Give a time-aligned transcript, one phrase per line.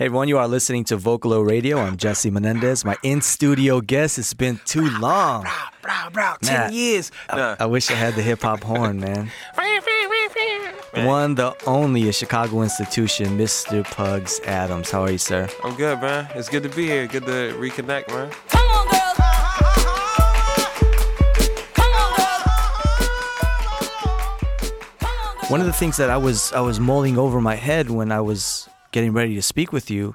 [0.00, 1.76] Hey everyone, you are listening to Vocalo Radio.
[1.78, 2.86] I'm Jesse Menendez.
[2.86, 4.18] My in studio guest.
[4.18, 5.42] It's been too long.
[5.42, 6.68] Bro, bro, bro, 10 Nah.
[6.74, 7.12] years.
[7.28, 7.56] Nah.
[7.60, 9.30] I wish I had the hip hop horn, man.
[10.94, 13.84] The one, the only, a Chicago institution, Mr.
[13.84, 14.90] Pugs Atomz.
[14.90, 15.50] How are you, sir?
[15.62, 16.28] I'm good, man.
[16.34, 17.06] It's good to be here.
[17.06, 18.30] Good to reconnect, man.
[18.48, 19.16] Come on, girls.
[21.74, 22.42] Come on, girls.
[23.44, 23.52] Come
[25.12, 25.50] on, girls.
[25.50, 28.20] One of the things that I was I was mulling over my head when I
[28.22, 30.14] was getting ready to speak with you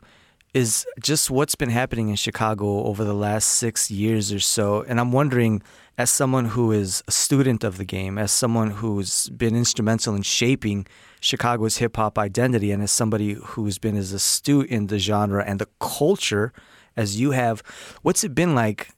[0.53, 4.83] is just what's been happening in Chicago over the last six years or so.
[4.83, 5.61] And I'm wondering,
[5.97, 10.21] as someone who is a student of the game, as someone who's been instrumental in
[10.21, 10.87] shaping
[11.19, 15.59] Chicago's hip hop identity, and as somebody who's been as astute in the genre and
[15.59, 16.53] the culture
[16.95, 17.61] as you have,
[18.01, 18.91] what's it been like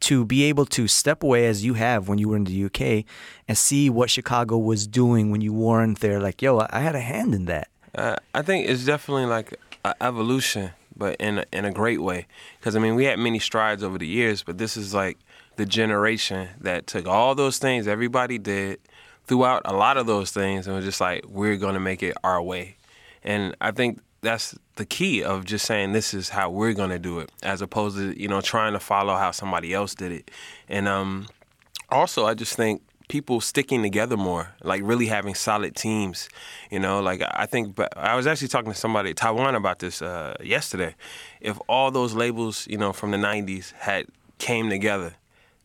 [0.00, 3.04] to be able to step away as you have when you were in the UK
[3.46, 6.18] and see what Chicago was doing when you weren't there?
[6.20, 7.68] Like, yo, I had a hand in that.
[7.94, 12.26] Uh, I think it's definitely like a evolution, but in a, in a great way.
[12.58, 15.18] Because I mean, we had many strides over the years, but this is like
[15.56, 18.80] the generation that took all those things everybody did,
[19.26, 22.16] threw out a lot of those things, and was just like, we're gonna make it
[22.24, 22.76] our way.
[23.22, 27.20] And I think that's the key of just saying this is how we're gonna do
[27.20, 30.30] it, as opposed to you know trying to follow how somebody else did it.
[30.68, 31.28] And um,
[31.90, 32.82] also, I just think
[33.14, 36.28] people sticking together more, like really having solid teams.
[36.68, 40.02] You know, like I think but I was actually talking to somebody Taiwan about this
[40.02, 40.96] uh, yesterday.
[41.40, 44.06] If all those labels, you know, from the '90s had
[44.38, 45.14] came together,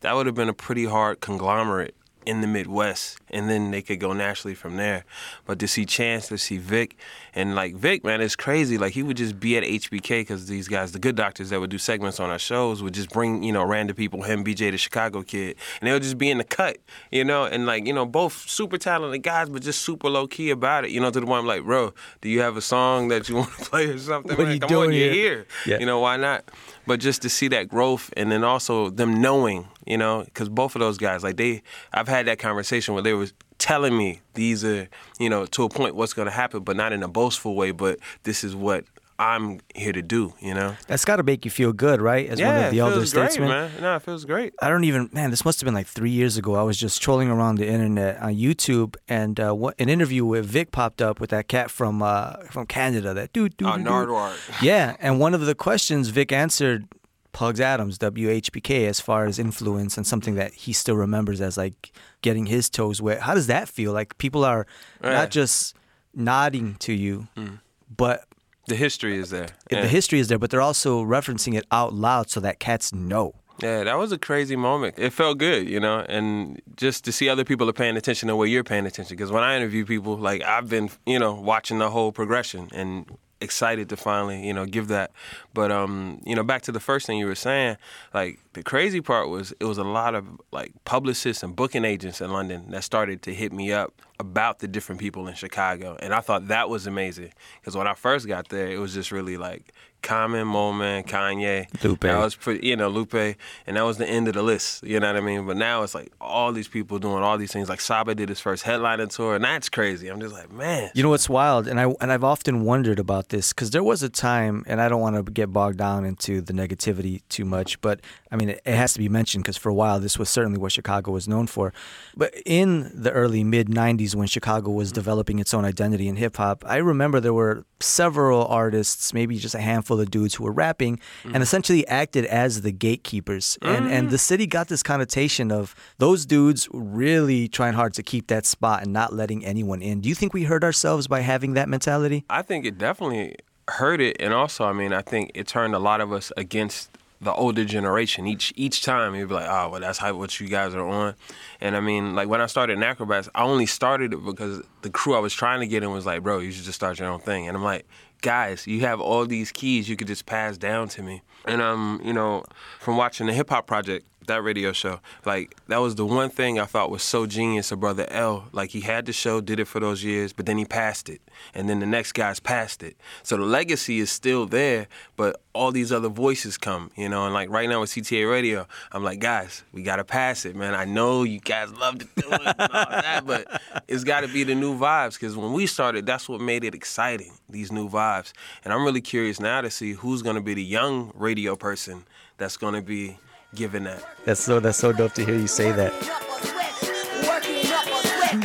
[0.01, 3.99] that would have been a pretty hard conglomerate in the Midwest, and then they could
[3.99, 5.05] go nationally from there.
[5.45, 6.97] But to see Chance, to see Vic,
[7.33, 8.77] and like Vic, man, it's crazy.
[8.77, 11.69] Like he would just be at HBK because these guys, the good doctors that would
[11.69, 14.77] do segments on our shows, would just bring you know random people, him, BJ, the
[14.77, 16.77] Chicago kid, and they would just be in the cut,
[17.11, 20.49] you know, and like you know both super talented guys, but just super low key
[20.49, 23.09] about it, you know, to the point I'm like, bro, do you have a song
[23.09, 24.37] that you want to play or something?
[24.37, 25.47] What are you Come doing on, here?" here.
[25.65, 25.79] Yeah.
[25.79, 26.45] You know, why not?
[26.87, 30.75] But just to see that growth, and then also them knowing, you know, because both
[30.75, 31.61] of those guys, like they,
[31.93, 33.18] I've had that conversation where they were
[33.59, 34.87] telling me these are,
[35.19, 37.71] you know, to a point what's going to happen, but not in a boastful way,
[37.71, 38.85] but this is what
[39.19, 40.77] I'm here to do, you know.
[40.87, 42.25] That's got to make you feel good, right?
[42.29, 43.49] As one of the it elder feels great, statesmen.
[43.49, 43.71] man.
[43.81, 44.53] No, it feels great.
[44.61, 46.55] I don't even, man, this must have been like three years ago.
[46.55, 50.45] I was just trolling around the internet on YouTube, and uh, what, an interview with
[50.45, 54.63] Vic popped up with that cat from uh, from Canada, that dude, dude, Oh, dude.
[54.63, 56.87] Yeah, and one of the questions Vic answered
[57.31, 61.91] Pugs Atomz, WHBK, as far as influence and something that he still remembers as like
[62.21, 63.21] getting his toes wet.
[63.21, 63.93] How does that feel?
[63.93, 64.65] Like people are
[65.03, 65.11] Yeah.
[65.13, 65.75] not just
[66.13, 67.55] nodding to you, hmm.
[67.95, 68.25] but
[68.67, 69.47] The history is there.
[69.69, 73.35] the history is there, but they're also referencing it out loud so that cats know.
[73.61, 74.95] Yeah, that was a crazy moment.
[74.97, 78.35] It felt good, you know, and just to see other people are paying attention to
[78.37, 79.17] where you're paying attention.
[79.17, 83.05] Because when I interview people, like I've been, you know, watching the whole progression and
[83.41, 85.11] excited to finally, you know, give that.
[85.53, 87.77] But um, you know, back to the first thing you were saying,
[88.13, 92.21] like the crazy part was it was a lot of like publicists and booking agents
[92.21, 96.13] in London that started to hit me up about the different people in Chicago, and
[96.13, 99.37] I thought that was amazing because when I first got there, it was just really
[99.37, 102.01] like Common, Moment, Kanye, Lupe.
[102.01, 104.83] That was pretty, you know, Lupe, and that was the end of the list.
[104.83, 105.45] You know what I mean?
[105.45, 107.69] But now it's like all these people doing all these things.
[107.69, 110.07] Like Saba did his first headlining tour, and that's crazy.
[110.07, 110.91] I'm just like, man.
[110.93, 114.03] You know what's wild, and I and I've often wondered about this because there was
[114.03, 117.79] a time, and I don't want to get bogged down into the negativity too much,
[117.81, 120.29] but I mean it, it has to be mentioned because for a while this was
[120.29, 121.73] certainly what Chicago was known for.
[122.15, 124.95] But in the early mid '90s, when Chicago was mm.
[124.95, 129.55] developing its own identity in hip hop, I remember there were several artists, maybe just
[129.55, 131.41] a handful of dudes who were rapping and mm-hmm.
[131.41, 134.19] essentially acted as the gatekeepers, and and the mm.
[134.19, 138.91] city got this connotation of those dudes really trying hard to keep that spot and
[138.91, 140.01] not letting anyone in.
[140.01, 142.25] Do you think we hurt ourselves by having that mentality?
[142.29, 143.35] I think it definitely
[143.69, 146.89] hurt it, and also, I mean, I think it turned a lot of us against
[147.21, 148.27] the older generation.
[148.27, 151.15] Each each time, you'd be like, "Oh, well, that's how what you guys are on."
[151.59, 154.89] And I mean, like when I started in Acrobats, I only started it because the
[154.89, 157.09] crew I was trying to get in was like, "Bro, you should just start your
[157.09, 157.85] own thing." And I'm like,
[158.21, 162.01] "Guys, you have all these keys you could just pass down to me." And um,
[162.03, 162.43] you know,
[162.79, 166.59] from watching the Hip Hop Project, that radio show, like that was the one thing
[166.59, 168.47] I thought was so genius of Brother L.
[168.51, 171.21] Like he had the show, did it for those years, but then he passed it,
[171.53, 172.97] and then the next guys passed it.
[173.23, 177.25] So the legacy is still there, but all these other voices come, you know.
[177.25, 180.73] And like right now with CTA Radio, I'm like, guys, we gotta pass it, man.
[180.73, 184.27] I know you guys love to do it and all that, but it's got to
[184.27, 187.33] be the new vibes because when we started, that's what made it exciting.
[187.49, 188.31] These new vibes,
[188.63, 192.05] and I'm really curious now to see who's gonna be the young radio person
[192.37, 193.17] that's gonna be
[193.55, 194.03] giving that.
[194.25, 195.93] That's so that's so dope to hear you say that.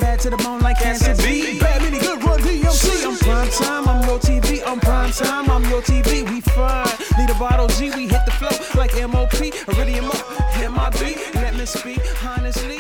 [0.00, 1.58] Bad to the bone like cancer B.
[1.58, 3.04] Bad many good run DMC.
[3.06, 6.42] I'm prime time, I'm your TV, I'm prime time, I'm your TV.
[6.54, 7.18] fine.
[7.18, 9.34] Need a bottle G, we hit the flow like MOP,
[9.68, 10.06] Iridium
[10.58, 11.34] MIB.
[11.34, 12.73] Let me speak honestly,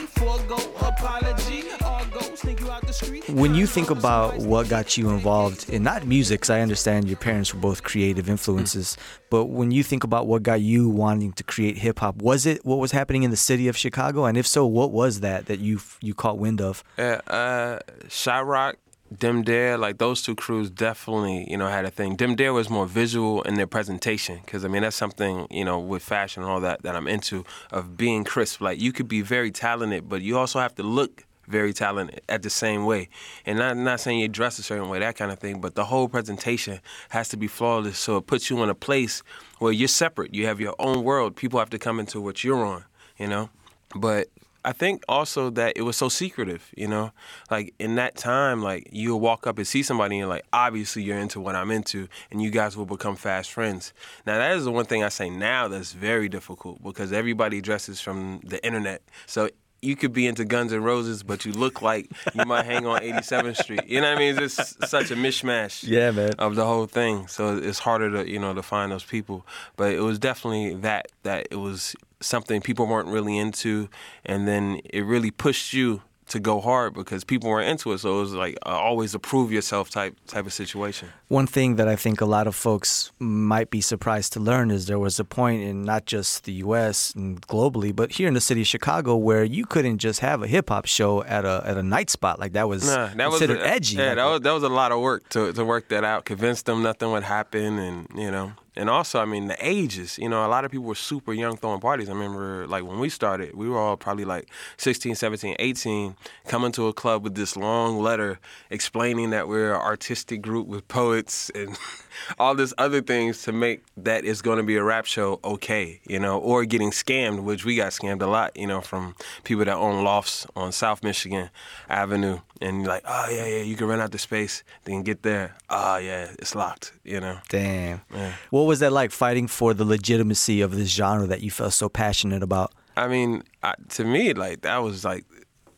[3.34, 7.16] When you think about what got you involved in not music, 'cause I understand your
[7.16, 8.96] parents were both creative influences,
[9.28, 12.64] but when you think about what got you wanting to create hip hop, was it
[12.64, 14.24] what was happening in the city of Chicago?
[14.26, 16.84] And if so, what was that that you you caught wind of?
[16.96, 18.74] Yeah, uh, Shyrock,
[19.18, 22.14] Dim Dare, like those two crews definitely, you know, had a thing.
[22.14, 25.80] Dim Dare was more visual in their presentation because I mean that's something you know
[25.80, 28.60] with fashion and all that that I'm into of being crisp.
[28.60, 32.42] Like you could be very talented, but you also have to look very talented at
[32.42, 33.08] the same way.
[33.46, 35.84] And not not saying you dress a certain way, that kind of thing, but the
[35.84, 36.80] whole presentation
[37.10, 37.98] has to be flawless.
[37.98, 39.22] So it puts you in a place
[39.58, 40.34] where you're separate.
[40.34, 41.36] You have your own world.
[41.36, 42.84] People have to come into what you're on,
[43.18, 43.50] you know.
[43.94, 44.28] But
[44.64, 47.12] I think also that it was so secretive, you know?
[47.50, 51.02] Like in that time, like you'll walk up and see somebody and you're like, obviously
[51.02, 53.92] you're into what I'm into, and you guys will become fast friends.
[54.26, 58.00] Now that is the one thing I say now that's very difficult because everybody dresses
[58.00, 59.02] from the internet.
[59.26, 59.50] So
[59.84, 63.00] you could be into Guns N' Roses, but you look like you might hang on
[63.02, 63.86] 87th Street.
[63.86, 64.38] You know what I mean?
[64.38, 66.32] It's just such a mishmash Yeah, man.
[66.38, 67.26] of the whole thing.
[67.28, 69.46] So it's harder to you know to find those people.
[69.76, 73.88] But it was definitely that that it was something people weren't really into,
[74.24, 76.02] and then it really pushed you
[76.34, 77.98] to go hard because people weren't into it.
[77.98, 81.08] So it was like uh, always a prove yourself type type of situation.
[81.28, 84.86] One thing that I think a lot of folks might be surprised to learn is
[84.86, 87.14] there was a point in not just the U.S.
[87.14, 90.46] and globally, but here in the city of Chicago, where you couldn't just have a
[90.46, 93.38] hip hop show at a at a night spot like that was Nah, that was
[93.38, 93.96] considered edgy.
[93.96, 96.24] Yeah, Like, that was that was a lot of work to to work that out.
[96.24, 98.52] Convince them nothing would happen, and you know.
[98.76, 100.18] And also, I mean, the ages.
[100.18, 102.08] You know, a lot of people were super young throwing parties.
[102.08, 106.16] I remember, like, when we started, we were all probably like 16, 17, 18,
[106.48, 108.38] coming to a club with this long letter
[108.70, 111.76] explaining that we're an artistic group with poets and
[112.38, 116.00] all this other things to make that it's going to be a rap show okay,
[116.06, 119.64] you know, or getting scammed, which we got scammed a lot, you know, from people
[119.64, 121.50] that own lofts on South Michigan
[121.88, 122.40] Avenue.
[122.60, 125.54] And you're like, oh, yeah, yeah, you can rent out the space, then get there.
[125.68, 127.38] Oh, yeah, it's locked, you know.
[127.48, 128.00] Damn.
[128.12, 128.32] Yeah.
[128.64, 131.90] What was that like fighting for the legitimacy of this genre that you felt so
[131.90, 132.72] passionate about?
[132.96, 135.26] I mean, I, to me, like that was like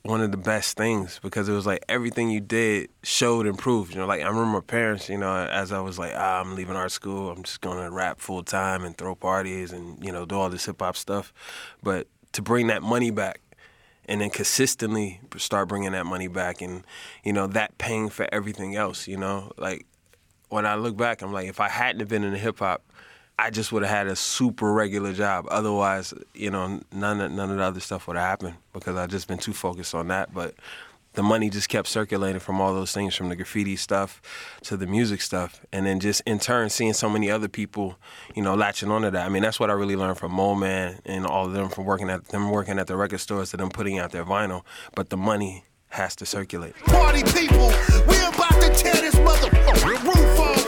[0.02, 3.92] one of the best things because it was like everything you did showed and proved.
[3.92, 5.08] You know, like I remember my parents.
[5.08, 7.32] You know, as I was like, ah, I'm leaving art school.
[7.32, 10.66] I'm just gonna rap full time and throw parties and you know do all this
[10.66, 11.32] hip hop stuff.
[11.82, 13.40] But to bring that money back
[14.04, 16.84] and then consistently start bringing that money back and
[17.24, 19.08] you know that paying for everything else.
[19.08, 19.86] You know, like
[20.48, 22.82] when I look back, I'm like, if I hadn't have been in hip hop,
[23.38, 25.46] I just would have had a super regular job.
[25.50, 29.06] Otherwise, you know, none of, none of the other stuff would have happened because I
[29.06, 30.32] just been too focused on that.
[30.32, 30.54] But
[31.12, 34.22] the money just kept circulating from all those things, from the graffiti stuff
[34.62, 37.96] to the music stuff, and then just in turn seeing so many other people,
[38.34, 39.26] you know, latching onto that.
[39.26, 42.08] I mean, that's what I really learned from Molemen and all of them from working
[42.08, 44.62] at them working at the record stores to them putting out their vinyl.
[44.94, 45.64] But the money
[45.96, 46.76] has to circulate.
[46.84, 47.69] Party people,
[48.06, 50.65] we about to tear this motherfucking roof off.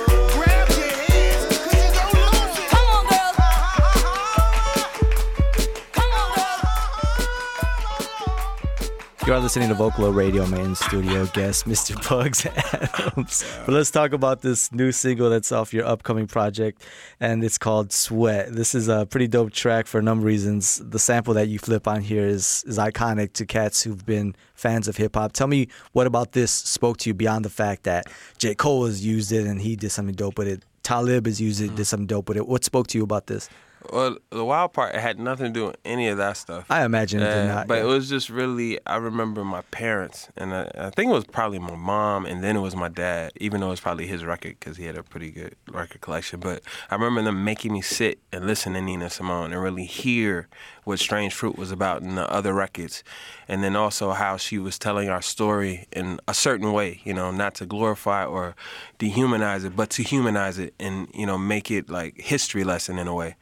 [9.28, 12.02] You are listening to Vocalo Radio, my in studio guest, Mr.
[12.02, 13.66] Pugs Atomz.
[13.66, 16.82] But let's talk about this new single that's off your upcoming project,
[17.20, 18.50] and it's called Sweat.
[18.50, 20.80] This is a pretty dope track for a number of reasons.
[20.82, 24.88] The sample that you flip on here is, is iconic to cats who've been fans
[24.88, 25.34] of hip hop.
[25.34, 28.06] Tell me what about this spoke to you beyond the fact that
[28.38, 28.54] J.
[28.54, 30.64] Cole has used it and he did something dope with it.
[30.82, 31.86] Talib has used it, did mm.
[31.86, 32.48] something dope with it.
[32.48, 33.50] What spoke to you about this?
[33.92, 36.66] Well, the wild part had nothing to do with any of that stuff.
[36.70, 37.66] I imagine it did not.
[37.66, 37.84] But yeah.
[37.84, 41.58] it was just really, I remember my parents, and I, I think it was probably
[41.58, 44.56] my mom, and then it was my dad, even though it was probably his record
[44.58, 46.40] because he had a pretty good record collection.
[46.40, 50.48] But I remember them making me sit and listen to Nina Simone and really hear
[50.84, 53.04] what Strange Fruit was about in the other records.
[53.46, 57.30] And then also how she was telling our story in a certain way, you know,
[57.30, 58.56] not to glorify or
[58.98, 63.06] dehumanize it, but to humanize it and, you know, make it like history lesson in
[63.06, 63.36] a way.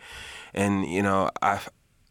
[0.56, 1.60] And, you know, I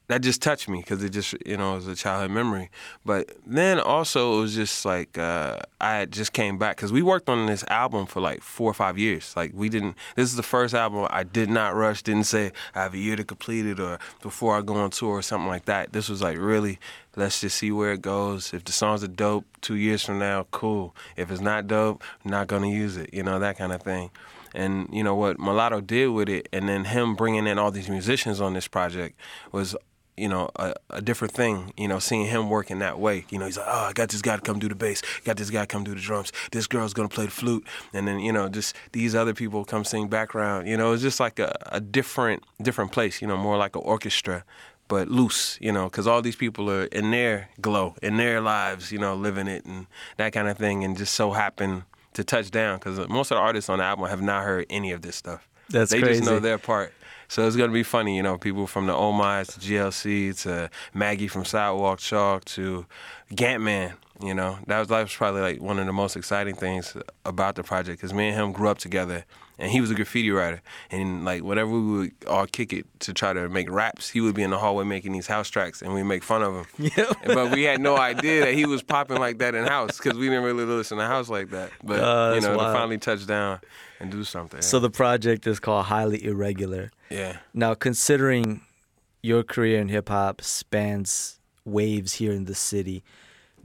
[0.08, 2.70] that just touched me because it just you know was a childhood memory.
[3.04, 7.28] But then also it was just like uh, I just came back because we worked
[7.28, 9.34] on this album for like four or five years.
[9.36, 9.96] Like we didn't.
[10.16, 12.04] This is the first album I did not rush.
[12.04, 15.18] Didn't say I have a year to complete it or before I go on tour
[15.18, 15.94] or something like that.
[15.94, 16.80] This was like really.
[17.18, 18.54] Let's just see where it goes.
[18.54, 20.94] If the songs are dope, two years from now, cool.
[21.16, 23.14] If it's not dope, not gonna use it.
[23.14, 24.12] You know that kind of thing
[24.56, 27.90] and you know what mulatto did with it and then him bringing in all these
[27.90, 29.20] musicians on this project
[29.52, 29.76] was
[30.18, 33.26] you know, a, a different thing, you know, seeing him working that way.
[33.30, 35.38] You know, he's like, oh, I got this guy to come do the bass, got
[35.38, 38.20] this guy to come do the drums, this girl's gonna play the flute, and then,
[38.20, 40.68] you know, just these other people come sing background.
[40.68, 43.82] You know, it's just like a, a different different place, you know, more like an
[43.84, 44.44] orchestra,
[44.88, 48.92] but loose, you know, because all these people are in their glow, in their lives,
[48.92, 51.84] you know, living it and that kind of thing, and just so happen
[52.16, 54.66] to touch down because uh, most of the artists on the album have not heard
[54.70, 55.48] any of this stuff.
[55.70, 56.94] That's they just know their part.
[57.28, 61.28] So it's gonna be funny, you know, people from the My's to GLC to Maggie
[61.28, 62.86] from Sidewalk Chalk to
[63.32, 63.94] Gantman.
[64.22, 66.96] You know, that was that was probably like one of the most exciting things
[67.26, 69.26] about the project because me and him grew up together,
[69.60, 73.14] and he was a graffiti writer, and like whenever we would all kick it to
[73.14, 75.94] try to make raps, he would be in the hallway making these house tracks, and
[75.94, 76.66] we make fun of him.
[76.98, 77.12] Yeah.
[77.26, 80.28] but we had no idea that he was popping like that in house because we
[80.30, 81.72] didn't really listen to house like that.
[81.84, 83.60] But Oh, you know, to finally touch down
[84.00, 84.62] and do something.
[84.62, 86.90] So the project is called Highly Irregular.
[87.10, 87.40] yeah.
[87.54, 88.62] Now, considering
[89.22, 93.04] your career in hip hop spans waves here in the city,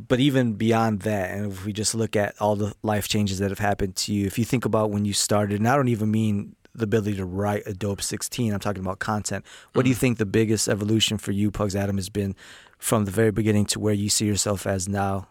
[0.09, 3.51] but even beyond that, and if we just look at all the life changes that
[3.51, 6.11] have happened to you, if you think about when you started, and I don't even
[6.11, 9.45] mean the ability to write a dope 16, I'm talking about content.
[9.73, 10.01] What do you mm.
[10.01, 12.37] think the biggest evolution for you, Pugs Atomz, has been
[12.79, 15.27] from the very beginning to where you see yourself as now?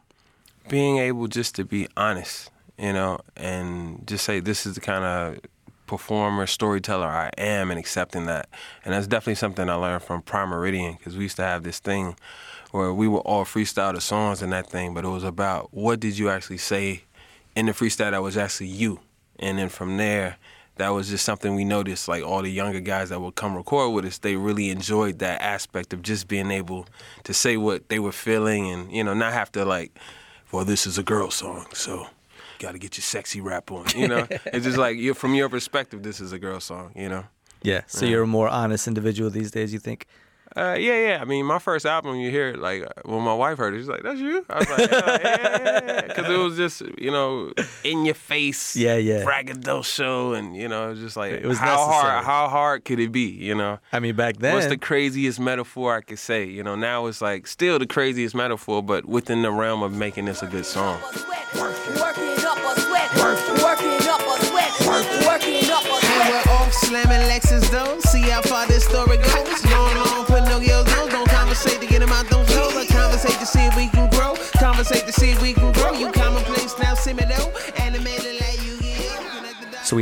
[0.70, 5.04] being able just to be honest, you know, and just say this is the kind
[5.04, 5.40] of
[5.90, 8.48] performer, storyteller I am, and accepting that.
[8.86, 12.16] And that's definitely something I learned from Primeridian because we used to have this thing
[12.70, 16.00] where we would all freestyle the songs and that thing, but it was about what
[16.00, 17.06] did you actually say
[17.56, 19.00] in the freestyle that was actually you.
[19.40, 20.38] And then from there,
[20.76, 22.08] that was just something we noticed.
[22.08, 25.42] Like all the younger guys that would come record with us, they really enjoyed that
[25.42, 26.86] aspect of just being able
[27.24, 29.98] to say what they were feeling and, you know, not have to like,
[30.52, 32.06] well, this is a girl song, so
[32.60, 33.86] got to get your sexy rap on.
[33.96, 36.92] You know, it's just like you from your perspective, this is a girl song.
[36.96, 37.26] You know.
[37.64, 37.82] Yeah.
[37.88, 40.06] So you're a more honest individual these days, you think?
[40.58, 41.20] Uh, yeah, yeah.
[41.22, 43.88] I mean, my first album, you hear it like when my wife heard it, she's
[43.88, 47.54] like, "That's you." I was like, "Yeah, yeah, yeah," because it was just you know
[47.84, 49.24] in your face, Yeah, yeah.
[49.24, 52.12] braggadocio, and you know, it was just like It was how necessary.
[52.14, 53.28] hard, how hard could it be?
[53.30, 54.56] You know, I mean, back then.
[54.56, 56.46] what's the craziest metaphor I could say?
[56.46, 60.26] You know, now it's like still the craziest metaphor, but within the realm of making
[60.26, 61.00] this a good song.
[61.56, 63.10] Working up a sweat.
[63.16, 64.72] Working up a sweat.
[65.26, 66.46] Working up a And sweat.
[66.46, 67.19] we're off slamming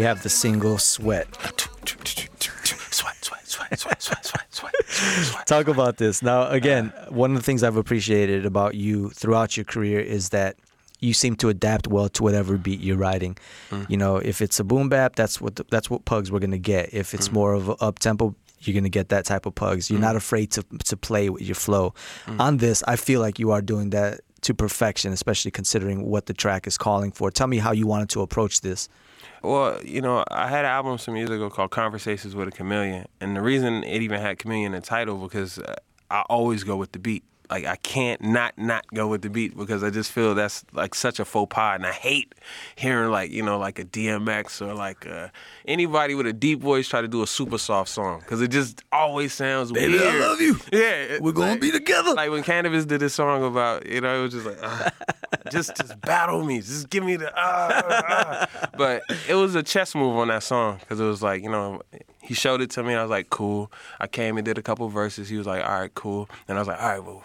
[0.08, 1.28] have the single Sweat.
[1.36, 5.46] Sweat, sweat, sweat, sweat, sweat, sweat.
[5.46, 6.24] Talk about this.
[6.24, 10.30] Now, uh, again, one of the things I've appreciated about you throughout your career is
[10.30, 10.56] that
[11.02, 13.38] you seem to adapt well to whatever beat you're riding.
[13.70, 13.90] Mm.
[13.90, 16.58] You know, if it's a boom bap, that's what the, that's what pugs we're gonna
[16.58, 16.94] get.
[16.94, 17.34] If it's mm.
[17.34, 19.92] more of a up tempo, you're gonna get that type of pugs.
[19.92, 20.10] You're mm.
[20.10, 21.94] not afraid to to play with your flow.
[22.40, 26.34] On this, I feel like you are doing that to perfection, especially considering what the
[26.34, 27.30] track is calling for.
[27.30, 28.90] Tell me how you wanted to approach this.
[29.44, 33.06] Well, you know, I had an album some years ago called Conversations with a Chameleon,
[33.22, 35.76] and the reason it even had chameleon in the title because uh,
[36.10, 37.24] I always go with the beat.
[37.50, 40.94] Like I can't not not go with the beat because I just feel that's like
[40.96, 42.36] such a faux pas, and I hate
[42.76, 45.30] hearing like you know like a DMX or like uh,
[45.68, 48.84] anybody with a deep voice try to do a super soft song because it just
[48.92, 50.58] always sounds Baby, I love you.
[50.74, 52.14] Yeah, We're gonna like- be together.
[52.14, 54.90] Like when Canibus did this song about you know it was just like uh,
[55.52, 58.02] just just battle me, just give me the uh, uh,
[58.62, 58.68] uh.
[58.78, 61.82] But it was a chess move on that song because it was like you know
[62.28, 62.92] he showed it to me.
[62.92, 63.72] And I was like cool.
[64.00, 65.30] I came and did a couple verses.
[65.30, 67.24] He was like all right cool, and I was like all right well.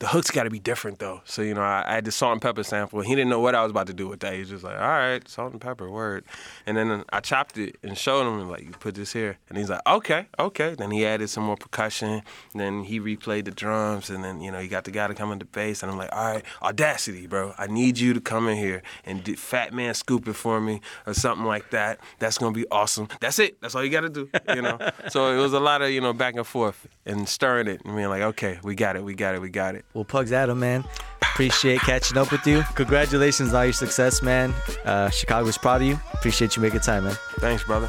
[0.00, 2.32] The hook's got to be different though, so you know I, I had the salt
[2.32, 3.02] and pepper sample.
[3.02, 4.32] He didn't know what I was about to do with that.
[4.32, 6.24] He was just like, "All right, salt and pepper, word."
[6.64, 9.68] And then I chopped it and showed him, like, "You put this here," and he's
[9.68, 12.22] like, "Okay, okay." Then he added some more percussion.
[12.54, 15.32] Then he replayed the drums, and then you know he got the guy to come
[15.32, 18.48] in the bass, and I'm like, "All right, Audacity, bro, I need you to come
[18.48, 22.00] in here and do Fatman Scoop it for me or something like that.
[22.18, 23.08] That's gonna be awesome.
[23.20, 23.60] That's it.
[23.60, 24.78] That's all you got to do, you know."
[25.10, 27.94] so it was a lot of you know back and forth and stirring it and
[27.94, 30.56] being like, "Okay, we got it, we got it, we got it." Well, Pugs Atomz,
[30.56, 30.84] man,
[31.20, 32.62] appreciate catching up with you.
[32.74, 34.54] Congratulations on all your success, man.
[34.84, 36.00] Uh, Chicago's proud of you.
[36.14, 37.16] Appreciate you making time, man.
[37.38, 37.88] Thanks, brother.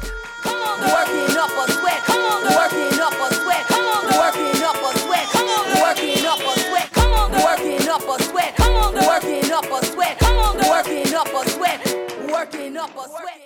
[12.42, 13.41] working up a sweat.